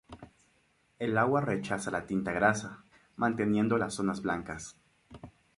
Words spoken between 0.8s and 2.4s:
El agua rechaza la tinta